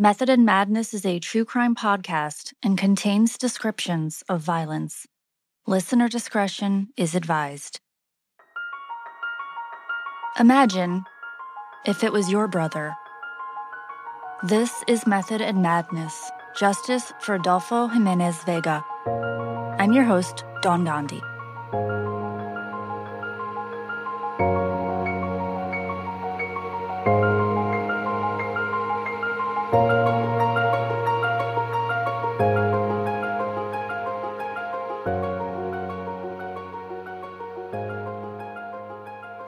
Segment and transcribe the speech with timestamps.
[0.00, 5.06] Method and Madness is a true crime podcast and contains descriptions of violence.
[5.66, 7.80] Listener discretion is advised.
[10.38, 11.04] Imagine
[11.84, 12.94] if it was your brother.
[14.42, 18.82] This is Method and Madness Justice for Adolfo Jimenez Vega.
[19.78, 21.20] I'm your host, Don Gandhi.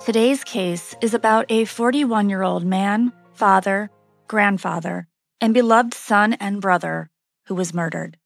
[0.05, 3.89] Today's case is about a 41 year old man, father,
[4.27, 5.07] grandfather,
[5.41, 7.09] and beloved son and brother
[7.47, 8.19] who was murdered.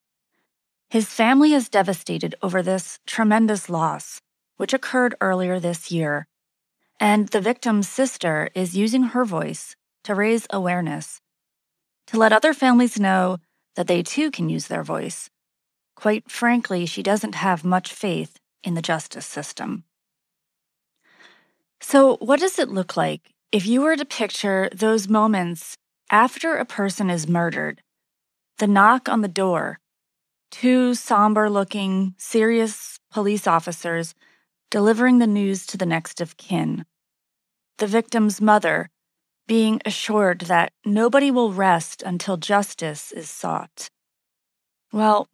[0.88, 4.22] His family is devastated over this tremendous loss,
[4.56, 6.26] which occurred earlier this year,
[6.98, 11.20] and the victim's sister is using her voice to raise awareness,
[12.06, 13.36] to let other families know
[13.74, 15.28] that they too can use their voice.
[15.94, 19.84] Quite frankly, she doesn't have much faith in the justice system.
[21.80, 25.76] So, what does it look like if you were to picture those moments
[26.10, 27.82] after a person is murdered?
[28.58, 29.78] The knock on the door,
[30.50, 34.14] two somber looking, serious police officers
[34.70, 36.84] delivering the news to the next of kin.
[37.78, 38.88] The victim's mother
[39.46, 43.90] being assured that nobody will rest until justice is sought.
[44.92, 45.28] Well,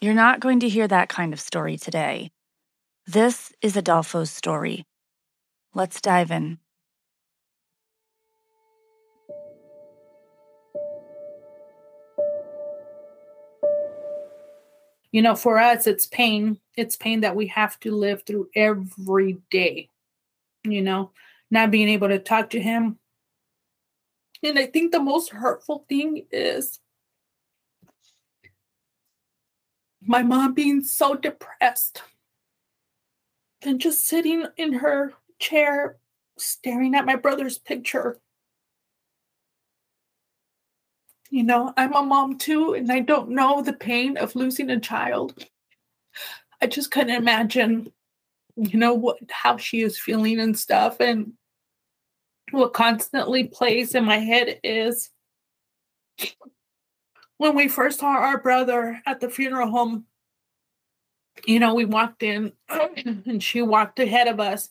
[0.00, 2.30] you're not going to hear that kind of story today.
[3.06, 4.84] This is Adolfo's story.
[5.74, 6.58] Let's dive in.
[15.10, 16.58] You know, for us, it's pain.
[16.76, 19.88] It's pain that we have to live through every day.
[20.64, 21.10] You know,
[21.50, 22.98] not being able to talk to him.
[24.42, 26.80] And I think the most hurtful thing is
[30.02, 32.02] my mom being so depressed
[33.62, 35.98] and just sitting in her chair
[36.38, 38.18] staring at my brother's picture.
[41.30, 44.80] You know, I'm a mom too, and I don't know the pain of losing a
[44.80, 45.46] child.
[46.62, 47.92] I just couldn't imagine,
[48.56, 51.00] you know, what how she is feeling and stuff.
[51.00, 51.32] And
[52.52, 55.10] what constantly plays in my head is
[57.38, 60.06] when we first saw our brother at the funeral home,
[61.46, 64.70] you know, we walked in and she walked ahead of us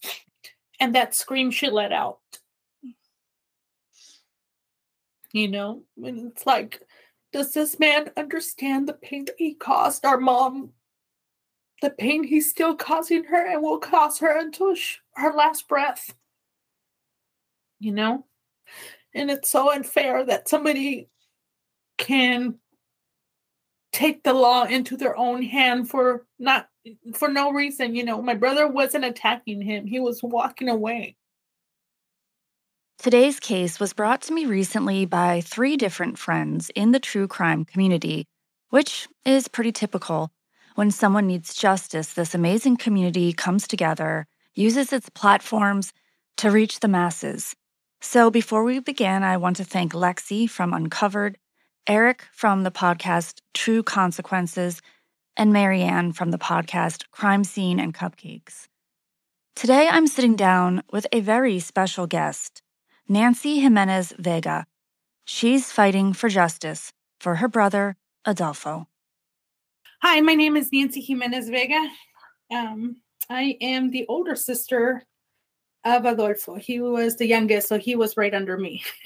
[0.83, 2.19] and that scream she let out.
[5.31, 6.81] You know, and it's like,
[7.31, 10.71] does this man understand the pain that he caused our mom?
[11.81, 14.75] The pain he's still causing her and will cause her until
[15.15, 16.13] her last breath.
[17.79, 18.25] You know?
[19.15, 21.07] And it's so unfair that somebody
[21.97, 22.55] can
[23.93, 26.67] take the law into their own hand for not
[27.13, 31.15] for no reason you know my brother wasn't attacking him he was walking away
[33.03, 37.65] Today's case was brought to me recently by three different friends in the true crime
[37.65, 38.27] community,
[38.69, 40.31] which is pretty typical.
[40.75, 45.91] When someone needs justice, this amazing community comes together, uses its platforms
[46.37, 47.53] to reach the masses.
[47.99, 51.37] So before we begin, I want to thank Lexi from Uncovered,
[51.87, 54.81] Eric from the podcast True Consequences,
[55.37, 58.67] and Marianne from the podcast Crime Scene and Cupcakes.
[59.55, 62.61] Today, I'm sitting down with a very special guest,
[63.07, 64.65] Nancy Jimenez Vega.
[65.25, 67.95] She's fighting for justice for her brother,
[68.25, 68.87] Adolfo.
[70.01, 71.87] Hi, my name is Nancy Jimenez Vega.
[72.53, 72.97] Um,
[73.29, 75.03] I am the older sister
[75.85, 76.55] of Adolfo.
[76.55, 78.83] He was the youngest, so he was right under me.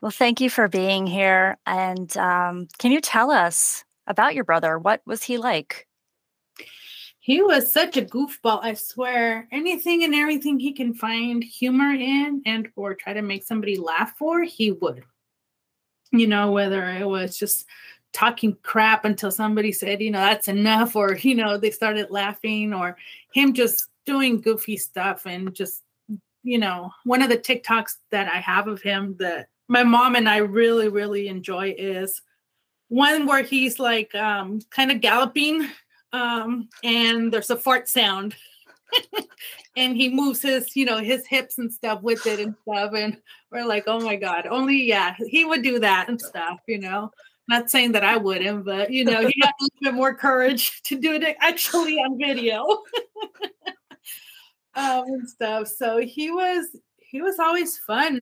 [0.00, 1.58] well, thank you for being here.
[1.66, 4.78] And um, can you tell us about your brother?
[4.78, 5.86] What was he like?
[7.20, 9.46] He was such a goofball, I swear.
[9.52, 14.14] Anything and everything he can find humor in and or try to make somebody laugh
[14.16, 15.04] for, he would.
[16.10, 17.66] You know, whether it was just
[18.14, 22.72] talking crap until somebody said, you know, that's enough, or, you know, they started laughing,
[22.72, 22.96] or
[23.34, 25.82] him just doing goofy stuff and just,
[26.42, 30.26] you know, one of the TikToks that I have of him that my mom and
[30.26, 32.22] I really, really enjoy is
[32.88, 35.68] one where he's like um, kind of galloping
[36.12, 38.34] um, and there's a fart sound.
[39.76, 42.92] and he moves his, you know, his hips and stuff with it and stuff.
[42.94, 43.18] And
[43.50, 47.10] we're like, oh my God, only, yeah, he would do that and stuff, you know.
[47.48, 50.82] Not saying that I wouldn't, but, you know, he had a little bit more courage
[50.84, 52.62] to do it actually on video
[54.74, 55.68] um, and stuff.
[55.68, 56.66] So he was,
[56.98, 58.20] he was always fun.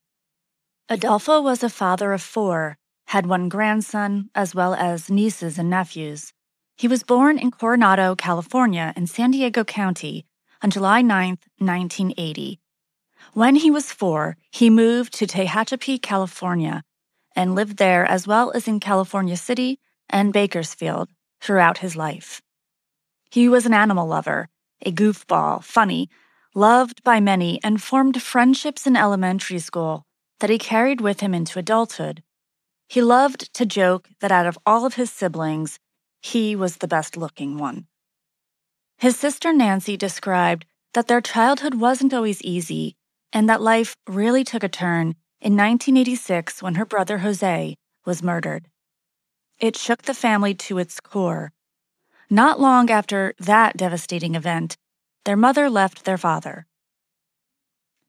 [0.88, 6.32] Adolfo was a father of four, had one grandson, as well as nieces and nephews.
[6.76, 10.26] He was born in Coronado, California, in San Diego County
[10.62, 12.60] on July 9, 1980.
[13.32, 16.82] When he was four, he moved to Tehachapi, California,
[17.34, 21.08] and lived there as well as in California City and Bakersfield
[21.40, 22.42] throughout his life.
[23.30, 24.48] He was an animal lover,
[24.84, 26.08] a goofball, funny,
[26.54, 30.06] loved by many, and formed friendships in elementary school
[30.40, 32.22] that he carried with him into adulthood.
[32.88, 35.78] He loved to joke that out of all of his siblings,
[36.20, 37.86] he was the best looking one.
[38.98, 42.96] His sister Nancy described that their childhood wasn't always easy
[43.32, 48.68] and that life really took a turn in 1986 when her brother Jose was murdered.
[49.58, 51.52] It shook the family to its core.
[52.30, 54.76] Not long after that devastating event,
[55.24, 56.66] their mother left their father.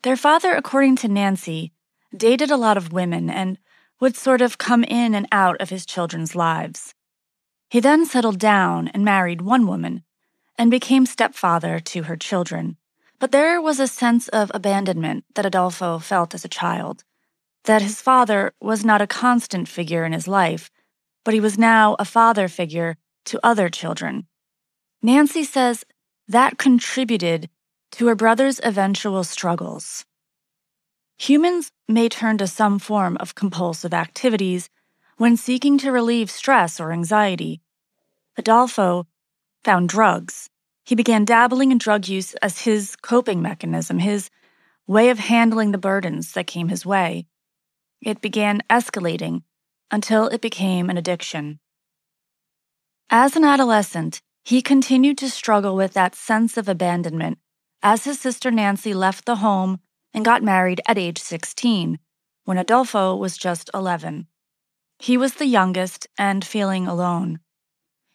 [0.03, 1.73] Their father, according to Nancy,
[2.15, 3.57] dated a lot of women, and
[3.99, 6.93] would sort of come in and out of his children's lives.
[7.69, 10.03] He then settled down and married one woman
[10.57, 12.77] and became stepfather to her children.
[13.19, 17.03] But there was a sense of abandonment that Adolfo felt as a child,
[17.65, 20.69] that his father was not a constant figure in his life,
[21.25, 24.27] but he was now a father figure to other children.
[25.01, 25.83] Nancy says
[26.27, 27.49] that contributed
[27.91, 30.05] to her brother's eventual struggles.
[31.19, 34.69] Humans may turn to some form of compulsive activities
[35.17, 37.61] when seeking to relieve stress or anxiety.
[38.37, 39.07] Adolfo
[39.63, 40.49] found drugs.
[40.85, 44.29] He began dabbling in drug use as his coping mechanism, his
[44.85, 47.25] way of handling the burdens that came his way.
[47.99, 49.41] It began escalating
[49.89, 51.59] until it became an addiction.
[53.09, 57.39] As an adolescent, he continued to struggle with that sense of abandonment
[57.81, 59.79] as his sister Nancy left the home
[60.17, 61.99] and got married at age 16,
[62.43, 64.25] when Adolfo was just 11.
[64.97, 67.39] He was the youngest and feeling alone.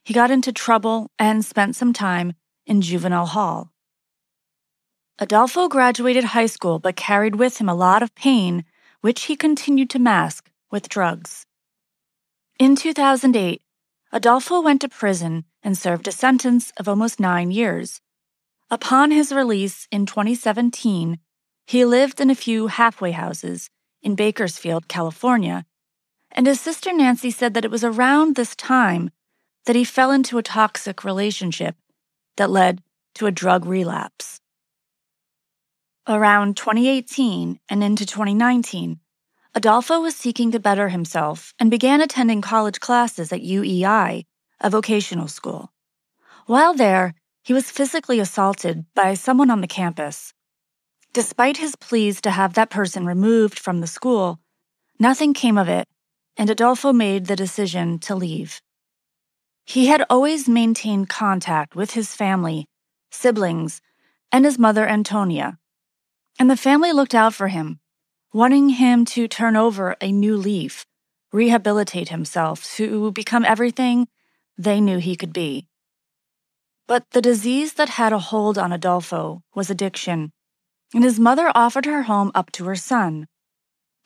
[0.02, 2.32] He got into trouble and spent some time
[2.66, 3.72] in juvenile hall.
[5.20, 8.64] Adolfo graduated high school but carried with him a lot of pain,
[9.00, 11.46] which he continued to mask with drugs.
[12.58, 13.62] In 2008,
[14.12, 18.00] Adolfo went to prison and served a sentence of almost nine years.
[18.72, 21.20] Upon his release in 2017,
[21.72, 23.70] he lived in a few halfway houses
[24.02, 25.64] in Bakersfield, California,
[26.30, 29.08] and his sister Nancy said that it was around this time
[29.64, 31.74] that he fell into a toxic relationship
[32.36, 32.82] that led
[33.14, 34.38] to a drug relapse.
[36.06, 39.00] Around 2018 and into 2019,
[39.54, 44.26] Adolfo was seeking to better himself and began attending college classes at UEI,
[44.60, 45.72] a vocational school.
[46.44, 50.34] While there, he was physically assaulted by someone on the campus.
[51.14, 54.40] Despite his pleas to have that person removed from the school,
[54.98, 55.86] nothing came of it,
[56.38, 58.62] and Adolfo made the decision to leave.
[59.66, 62.66] He had always maintained contact with his family,
[63.10, 63.82] siblings,
[64.32, 65.58] and his mother, Antonia,
[66.38, 67.78] and the family looked out for him,
[68.32, 70.86] wanting him to turn over a new leaf,
[71.30, 74.08] rehabilitate himself to become everything
[74.56, 75.66] they knew he could be.
[76.88, 80.32] But the disease that had a hold on Adolfo was addiction
[80.94, 83.26] and his mother offered her home up to her son.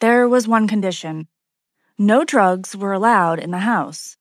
[0.01, 1.29] There was one condition
[1.99, 4.19] no drugs were allowed in the house.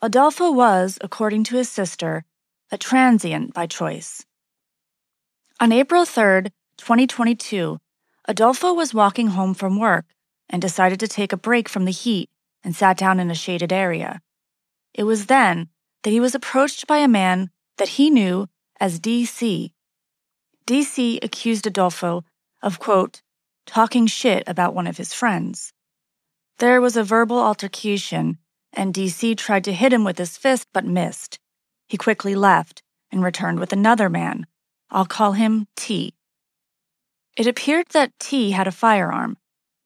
[0.00, 2.24] Adolfo was, according to his sister,
[2.72, 4.24] a transient by choice.
[5.60, 6.44] On April 3,
[6.78, 7.78] 2022,
[8.28, 10.06] Adolfo was walking home from work
[10.48, 12.30] and decided to take a break from the heat
[12.64, 14.22] and sat down in a shaded area.
[14.94, 15.68] It was then
[16.02, 18.48] that he was approached by a man that he knew
[18.80, 19.72] as DC,
[20.66, 22.24] DC accused Adolfo
[22.60, 23.22] of, quote,
[23.66, 25.72] talking shit about one of his friends.
[26.58, 28.38] There was a verbal altercation,
[28.72, 31.38] and DC tried to hit him with his fist but missed.
[31.88, 32.82] He quickly left
[33.12, 34.46] and returned with another man.
[34.90, 36.14] I'll call him T.
[37.36, 39.36] It appeared that T had a firearm.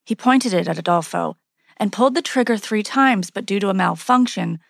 [0.05, 1.37] He pointed it at Adolfo
[1.77, 4.61] and pulled the trigger three times, but due to a malfunction,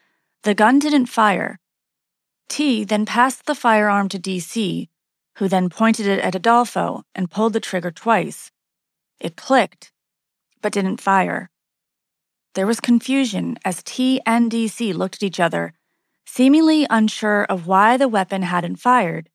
[0.42, 1.58] the gun didn't fire.
[2.48, 4.88] T then passed the firearm to DC,
[5.36, 8.50] who then pointed it at Adolfo and pulled the trigger twice.
[9.20, 9.92] It clicked,
[10.62, 11.50] but didn't fire.
[12.54, 15.72] there was confusion as T and DC looked at each other,
[16.26, 19.30] seemingly unsure of why the weapon hadn't fired.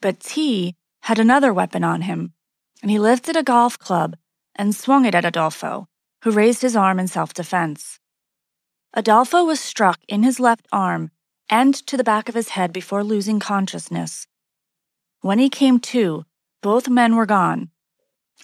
[0.00, 2.32] But T had another weapon on him,
[2.82, 4.16] and he lifted a golf club
[4.56, 5.88] and swung it at Adolfo,
[6.24, 8.00] who raised his arm in self defense.
[8.94, 11.10] Adolfo was struck in his left arm
[11.48, 14.26] and to the back of his head before losing consciousness.
[15.22, 16.26] When he came to,
[16.62, 17.70] both men were gone.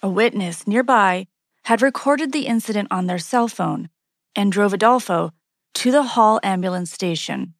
[0.01, 1.27] A witness nearby
[1.63, 3.89] had recorded the incident on their cell phone
[4.33, 5.33] and drove Adolfo
[5.75, 7.53] to the Hall ambulance station.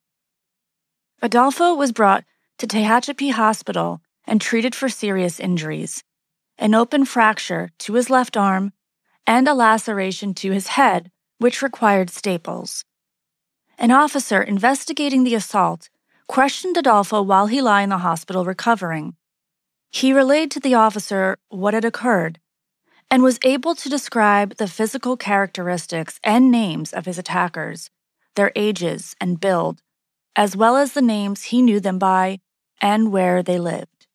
[1.21, 2.23] Adolfo was brought
[2.59, 6.03] to Tehachapi Hospital and treated for serious injuries
[6.57, 8.73] an open fracture to his left arm
[9.25, 12.83] and a laceration to his head, which required staples.
[13.77, 15.89] An officer investigating the assault
[16.29, 19.15] questioned Adolfo while he lay in the hospital recovering.
[19.91, 22.39] He relayed to the officer what had occurred
[23.09, 27.89] and was able to describe the physical characteristics and names of his attackers,
[28.35, 29.81] their ages and build,
[30.35, 32.39] as well as the names he knew them by
[32.79, 34.05] and where they lived.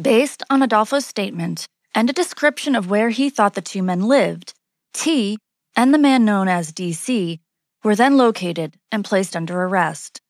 [0.00, 4.54] Based on Adolfo's statement and a description of where he thought the two men lived,
[4.94, 5.36] T
[5.76, 7.40] and the man known as DC
[7.84, 10.22] were then located and placed under arrest.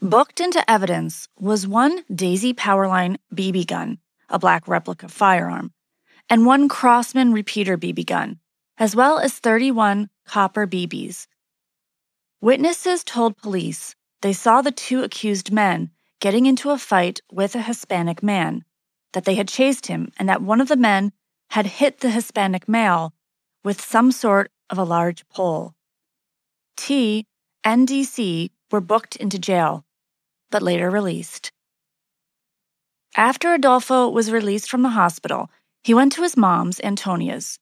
[0.00, 5.72] Booked into evidence was one Daisy Powerline BB gun, a black replica firearm,
[6.30, 8.38] and one Crosman repeater BB gun,
[8.78, 11.26] as well as 31 copper BBs.
[12.40, 15.90] Witnesses told police they saw the two accused men
[16.20, 18.64] getting into a fight with a Hispanic man,
[19.14, 21.10] that they had chased him, and that one of the men
[21.50, 23.14] had hit the Hispanic male
[23.64, 25.74] with some sort of a large pole.
[26.76, 27.26] T
[27.64, 29.84] and DC were booked into jail,
[30.50, 31.50] but later released.
[33.16, 35.50] After Adolfo was released from the hospital,
[35.82, 37.58] he went to his mom's, Antonia's.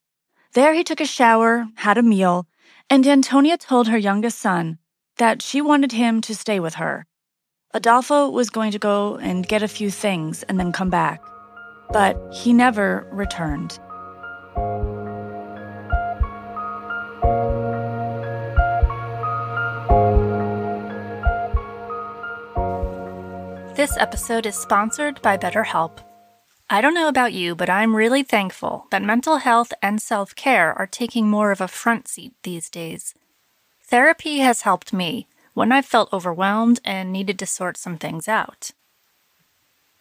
[0.52, 2.46] There he took a shower, had a meal,
[2.90, 4.78] and Antonia told her youngest son
[5.18, 7.06] that she wanted him to stay with her.
[7.74, 11.22] Adolfo was going to go and get a few things and then come back,
[11.90, 13.78] but he never returned.
[23.76, 25.98] This episode is sponsored by BetterHelp.
[26.70, 30.72] I don't know about you, but I'm really thankful that mental health and self care
[30.72, 33.14] are taking more of a front seat these days.
[33.82, 38.70] Therapy has helped me when I've felt overwhelmed and needed to sort some things out.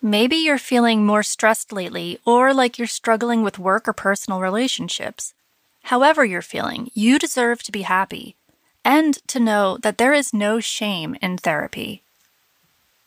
[0.02, 5.34] Maybe you're feeling more stressed lately or like you're struggling with work or personal relationships.
[5.84, 8.38] However, you're feeling, you deserve to be happy
[8.86, 12.05] and to know that there is no shame in therapy.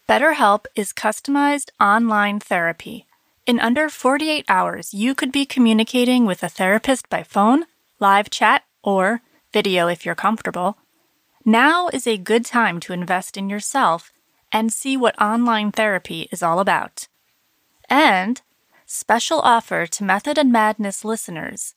[0.08, 3.08] BetterHelp is customized online therapy
[3.48, 7.64] in under 48 hours, you could be communicating with a therapist by phone,
[7.98, 9.22] live chat, or
[9.54, 10.76] video if you're comfortable.
[11.46, 14.12] Now is a good time to invest in yourself
[14.52, 17.08] and see what online therapy is all about.
[17.88, 18.42] And
[18.84, 21.74] special offer to Method and Madness listeners.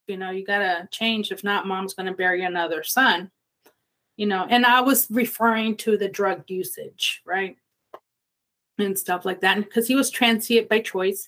[0.08, 1.32] You know, you got to change.
[1.32, 3.32] If not, mom's going to bury another son.
[4.18, 7.58] You know, and I was referring to the drug usage, right?
[8.78, 9.58] And stuff like that.
[9.58, 11.28] Because he was transient by choice,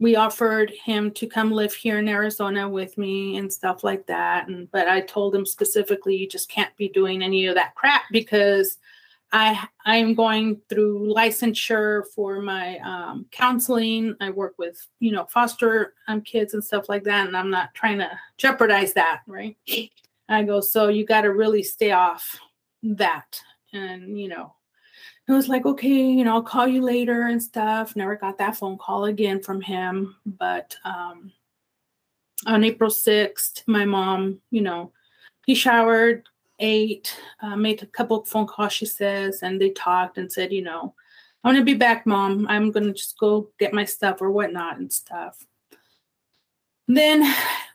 [0.00, 4.48] we offered him to come live here in Arizona with me and stuff like that.
[4.48, 8.02] And but I told him specifically, you just can't be doing any of that crap
[8.12, 8.78] because
[9.32, 14.14] I I'm going through licensure for my um, counseling.
[14.20, 17.74] I work with you know foster um, kids and stuff like that, and I'm not
[17.74, 19.56] trying to jeopardize that, right?
[20.30, 22.38] I go, so you got to really stay off
[22.82, 23.40] that,
[23.72, 24.54] and you know
[25.28, 27.94] it was like, okay, you know, I'll call you later and stuff.
[27.94, 30.16] Never got that phone call again from him.
[30.24, 31.32] But um,
[32.46, 34.92] on April 6th, my mom, you know,
[35.44, 36.26] he showered,
[36.60, 40.62] ate, uh, made a couple phone calls, she says, and they talked and said, you
[40.62, 40.94] know,
[41.44, 42.46] I'm going to be back, mom.
[42.48, 45.44] I'm going to just go get my stuff or whatnot and stuff.
[46.88, 47.22] Then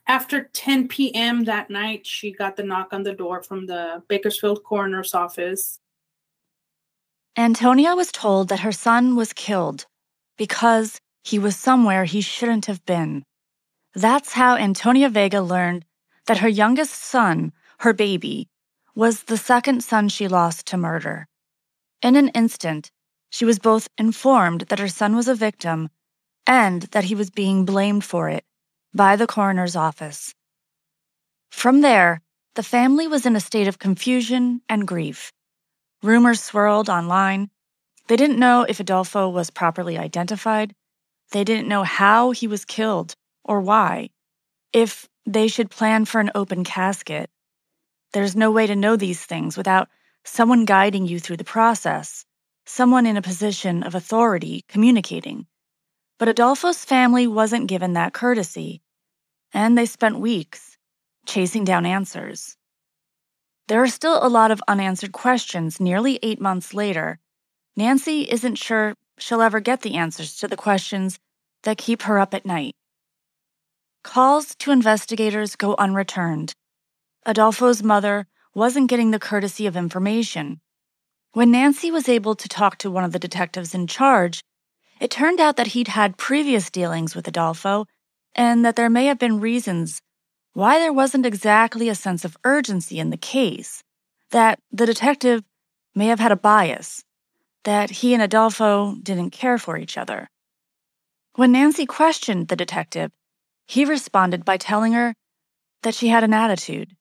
[0.07, 1.43] after 10 p.m.
[1.43, 5.79] that night, she got the knock on the door from the Bakersfield coroner's office
[7.35, 9.87] Antonia was told that her son was killed
[10.37, 13.23] because he was somewhere he shouldn't have been.
[13.95, 15.83] That's how Antonia Vega learned
[16.27, 18.49] that her youngest son, her baby,
[18.93, 21.27] was the second son she lost to murder.
[22.03, 22.91] In an instant,
[23.31, 25.89] she was both informed that her son was a victim
[26.45, 28.45] and that he was being blamed for it
[28.93, 30.35] by the coroner's office.
[31.49, 32.21] From there,
[32.53, 35.32] the family was in a state of confusion and grief.
[36.03, 37.49] Rumors swirled online.
[38.09, 40.75] They didn't know if Adolfo was properly identified.
[41.31, 44.09] They didn't know how he was killed or why,
[44.73, 47.29] if they should plan for an open casket.
[48.11, 49.87] There's no way to know these things without
[50.25, 52.25] someone guiding you through the process,
[52.65, 55.47] someone in a position of authority communicating.
[56.19, 58.81] But Adolfo's family wasn't given that courtesy,
[59.53, 60.77] and they spent weeks
[61.25, 62.57] chasing down answers.
[63.67, 67.19] There are still a lot of unanswered questions nearly eight months later.
[67.77, 71.17] Nancy isn't sure she'll ever get the answers to the questions
[71.63, 72.75] that keep her up at night.
[74.03, 76.53] Calls to investigators go unreturned.
[77.25, 80.59] Adolfo's mother wasn't getting the courtesy of information.
[81.31, 84.43] When Nancy was able to talk to one of the detectives in charge,
[84.99, 87.85] it turned out that he'd had previous dealings with Adolfo
[88.35, 90.01] and that there may have been reasons
[90.53, 93.83] why there wasn't exactly a sense of urgency in the case,
[94.31, 95.43] that the detective
[95.95, 97.03] may have had a bias,
[97.63, 100.29] that he and Adolfo didn't care for each other.
[101.35, 103.11] When Nancy questioned the detective,
[103.65, 105.15] he responded by telling her
[105.81, 106.95] that she had an attitude.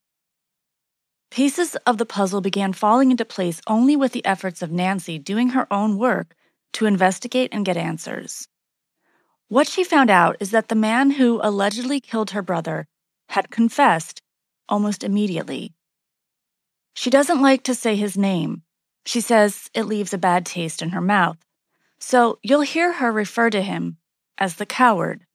[1.31, 5.51] Pieces of the puzzle began falling into place only with the efforts of Nancy doing
[5.51, 6.35] her own work
[6.75, 8.49] to investigate and get answers.
[9.49, 12.87] What she found out is that the man who allegedly killed her brother
[13.29, 14.23] had confessed
[14.69, 15.75] almost immediately.
[16.95, 18.63] She doesn't like to say his name.
[19.05, 21.39] She says it leaves a bad taste in her mouth.
[21.99, 23.99] So you'll hear her refer to him
[24.39, 25.27] as the coward.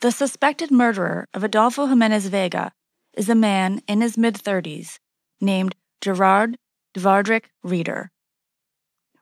[0.00, 2.72] The suspected murderer of Adolfo Jimenez Vega
[3.14, 4.98] is a man in his mid 30s
[5.40, 6.56] named Gerard
[6.94, 8.12] Dvardrik Reeder.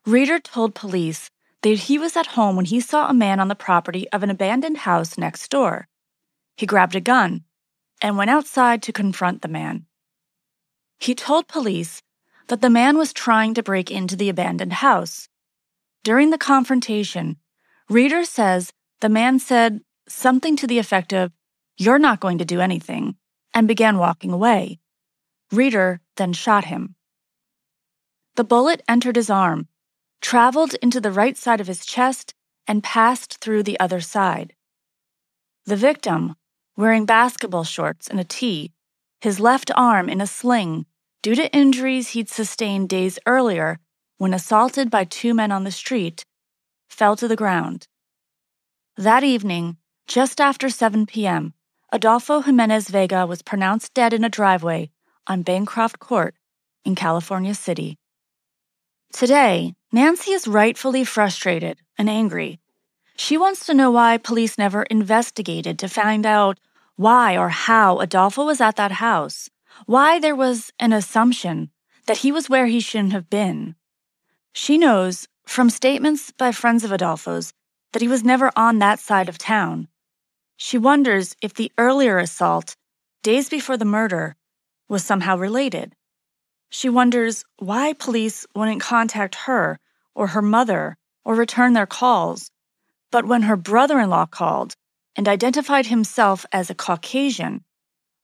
[0.05, 1.31] Reeder told police
[1.63, 4.31] that he was at home when he saw a man on the property of an
[4.31, 5.89] abandoned house next door.
[6.57, 7.46] He grabbed a gun
[8.01, 9.87] and went outside to confront the man.
[10.99, 12.03] He told police
[12.49, 15.29] that the man was trying to break into the abandoned house.
[16.05, 17.37] During the confrontation,
[17.89, 21.33] Reeder says the man said something to the effect of,
[21.77, 23.17] You're not going to do anything,
[23.53, 24.79] and began walking away.
[25.51, 26.95] Reeder then shot him.
[28.37, 29.69] The bullet entered his arm,
[30.21, 32.35] traveled into the right side of his chest,
[32.67, 34.55] and passed through the other side.
[35.65, 36.37] The victim,
[36.77, 38.73] wearing basketball shorts and a tee,
[39.21, 40.87] his left arm in a sling
[41.23, 43.79] due to injuries he'd sustained days earlier
[44.19, 46.25] when assaulted by two men on the street,
[46.89, 47.89] fell to the ground.
[48.97, 51.53] That evening, just after 7 p.m.,
[51.93, 54.91] Adolfo Jimenez Vega was pronounced dead in a driveway
[55.27, 56.35] on Bancroft Court
[56.85, 57.99] in California City.
[59.13, 62.61] Today, Nancy is rightfully frustrated and angry.
[63.17, 66.59] She wants to know why police never investigated to find out
[66.97, 69.49] why or how Adolfo was at that house,
[69.85, 71.71] why there was an assumption
[72.07, 73.75] that he was where he shouldn't have been.
[74.53, 77.53] She knows from statements by friends of Adolfo's
[77.93, 79.89] that he was never on that side of town.
[80.57, 82.77] She wonders if the earlier assault,
[83.23, 84.37] days before the murder,
[84.89, 85.95] was somehow related.
[86.71, 89.79] She wonders why police wouldn't contact her
[90.15, 92.51] or her mother or return their calls.
[93.11, 94.77] But when her brother in law called
[95.17, 97.65] and identified himself as a Caucasian,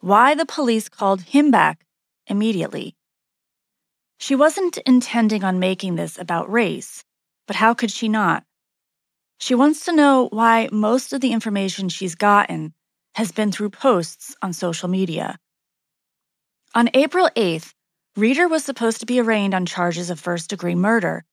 [0.00, 1.84] why the police called him back
[2.26, 2.94] immediately.
[4.18, 7.02] She wasn't intending on making this about race,
[7.46, 8.44] but how could she not?
[9.38, 12.74] She wants to know why most of the information she's gotten
[13.14, 15.38] has been through posts on social media.
[16.74, 17.72] On April 8th,
[18.16, 21.24] Reeder was supposed to be arraigned on charges of first degree murder,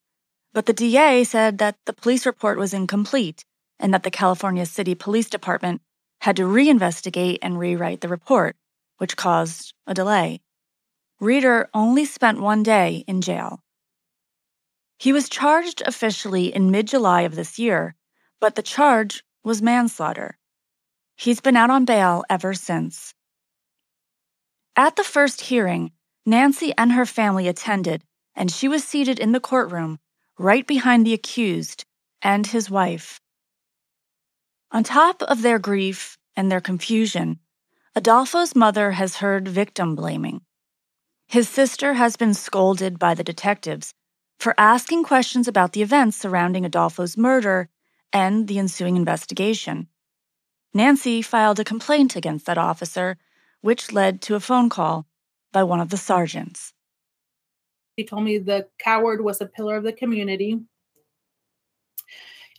[0.53, 3.45] but the DA said that the police report was incomplete
[3.79, 5.81] and that the California City Police Department
[6.21, 8.55] had to reinvestigate and rewrite the report,
[8.97, 10.41] which caused a delay.
[11.19, 13.61] Reeder only spent one day in jail.
[14.97, 17.95] He was charged officially in mid July of this year
[18.39, 20.37] but the charge was manslaughter.
[21.15, 23.13] He's been out on bail ever since.
[24.75, 25.91] At the first hearing,
[26.25, 28.03] Nancy and her family attended,
[28.35, 29.99] and she was seated in the courtroom
[30.37, 31.85] right behind the accused
[32.21, 33.19] and his wife.
[34.71, 37.39] On top of their grief and their confusion,
[37.95, 40.41] Adolfo's mother has heard victim blaming.
[41.27, 43.93] His sister has been scolded by the detectives
[44.39, 47.69] for asking questions about the events surrounding Adolfo's murder
[48.13, 49.87] and the ensuing investigation.
[50.73, 53.17] Nancy filed a complaint against that officer,
[53.61, 55.07] which led to a phone call.
[55.51, 56.73] by one of the sergeants.
[57.97, 60.59] He told me the coward was a pillar of the community.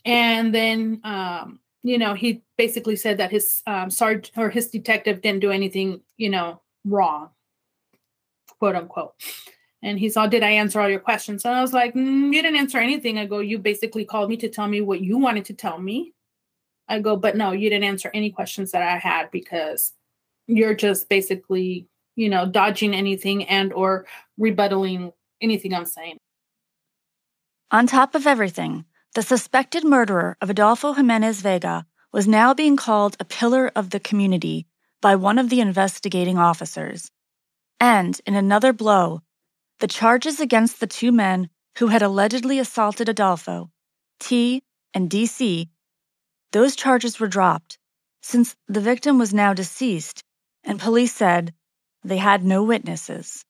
[0.03, 5.21] And then, um, you know, he basically said that his um, sergeant or his detective
[5.21, 7.29] didn't do anything, you know, wrong,
[8.59, 9.13] quote unquote.
[9.83, 11.43] And he saw, Did I answer all your questions?
[11.43, 13.17] And I was like, mm, You didn't answer anything.
[13.17, 16.13] I go, You basically called me to tell me what you wanted to tell me.
[16.87, 19.93] I go, But no, you didn't answer any questions that I had because
[20.47, 24.05] you're just basically, you know, dodging anything and or
[24.39, 26.17] rebuttaling anything I'm saying.
[27.71, 33.17] On top of everything, the suspected murderer of Adolfo Jimenez Vega was now being called
[33.19, 34.67] a pillar of the community
[35.01, 37.11] by one of the investigating officers.
[37.79, 39.21] And in another blow,
[39.79, 43.69] the charges against the two men who had allegedly assaulted Adolfo,
[44.19, 45.67] T and DC,
[46.51, 47.77] those charges were dropped
[48.21, 50.23] since the victim was now deceased
[50.63, 51.53] and police said
[52.03, 53.43] they had no witnesses.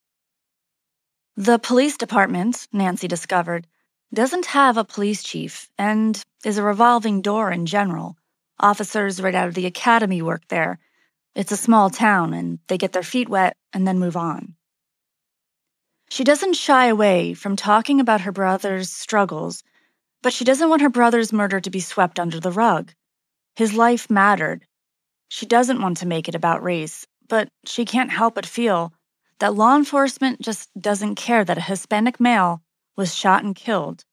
[1.36, 3.68] The police department, Nancy discovered,
[4.14, 8.18] doesn't have a police chief and is a revolving door in general.
[8.60, 10.80] Officers right out of the academy work there.
[11.34, 14.56] It's a small town and they get their feet wet and then move on.
[16.10, 19.64] She doesn't shy away from talking about her brother's struggles,
[20.22, 22.92] but she doesn't want her brother's murder to be swept under the rug.
[23.56, 24.66] His life mattered.
[25.30, 28.94] She doesn't want to make it about race, but she can't help but feel
[29.40, 32.62] that law enforcement just doesn't care that a Hispanic male
[32.96, 34.06] was shot and killed.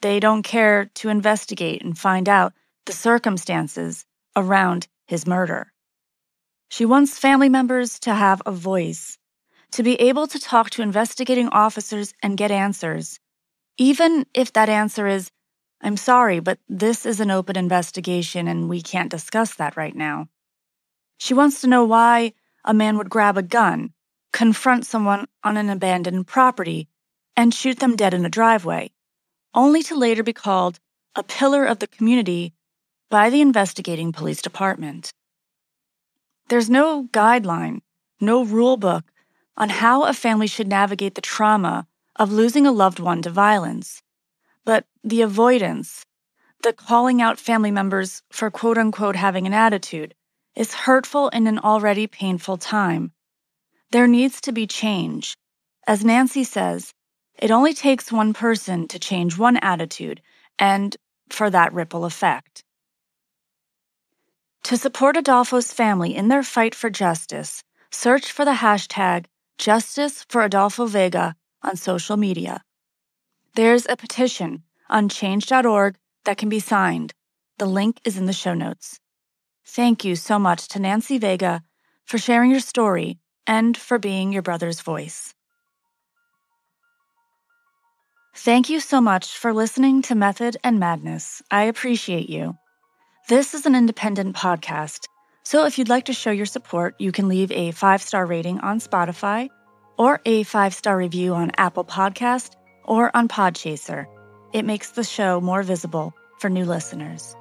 [0.00, 2.52] They don't care to investigate and find out
[2.84, 4.04] the circumstances
[4.36, 5.72] around his murder.
[6.68, 9.18] She wants family members to have a voice
[9.72, 13.18] to be able to talk to investigating officers and get answers,
[13.76, 15.30] even if that answer is,
[15.82, 20.28] I'm sorry, but this is an open investigation and we can't discuss that right now.
[21.18, 22.32] She wants to know why
[22.64, 23.92] a man would grab a gun,
[24.32, 26.88] confront someone on an abandoned property,
[27.36, 28.90] and shoot them dead in a driveway,
[29.54, 30.78] only to later be called
[31.14, 32.52] a pillar of the community
[33.10, 35.12] by the investigating police department.
[36.48, 37.80] There's no guideline,
[38.20, 39.04] no rule book
[39.56, 44.02] on how a family should navigate the trauma of losing a loved one to violence.
[44.64, 46.04] But the avoidance,
[46.62, 50.14] the calling out family members for quote unquote having an attitude,
[50.54, 53.12] is hurtful in an already painful time.
[53.90, 55.36] There needs to be change.
[55.86, 56.92] As Nancy says,
[57.38, 60.20] it only takes one person to change one attitude
[60.58, 60.96] and
[61.28, 62.62] for that ripple effect.
[64.64, 69.26] To support Adolfo's family in their fight for justice, search for the hashtag
[69.58, 72.62] Justice for Adolfo Vega on social media.
[73.54, 77.14] There's a petition on change.org that can be signed.
[77.58, 79.00] The link is in the show notes.
[79.64, 81.62] Thank you so much to Nancy Vega
[82.04, 85.34] for sharing your story and for being your brother's voice.
[88.36, 91.42] Thank you so much for listening to Method and Madness.
[91.50, 92.56] I appreciate you.
[93.28, 95.06] This is an independent podcast
[95.46, 98.58] so if you'd like to show your support, you can leave a five star rating
[98.58, 99.48] on Spotify
[99.96, 104.06] or a five star review on Apple Podcast or on Podchaser.
[104.52, 107.36] It makes the show more visible for new listeners.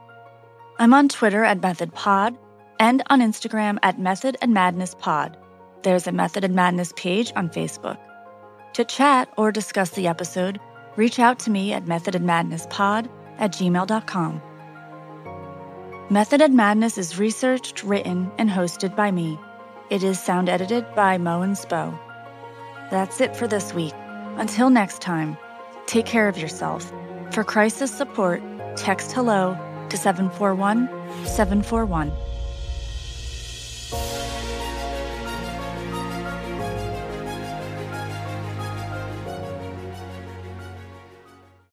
[0.77, 2.38] I'm on Twitter at MethodPod
[2.79, 5.36] and on Instagram at Method and Madness Pod.
[5.81, 7.97] There's a Method and Madness page on Facebook.
[8.73, 10.60] To chat or discuss the episode,
[10.95, 14.41] reach out to me at methodandmadnesspod at gmail.com.
[16.10, 19.39] Method and Madness is researched, written, and hosted by me.
[19.89, 21.97] It is sound edited by Mo and Spo.
[22.91, 23.93] That's it for this week.
[24.38, 25.38] Until next time,
[25.88, 26.91] take care of yourself.
[27.31, 28.43] For crisis support,
[28.75, 29.58] text hello
[29.89, 30.88] to 741
[31.25, 32.12] 741.